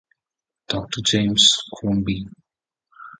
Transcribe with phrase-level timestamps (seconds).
[0.67, 2.25] Doctor James Crombie.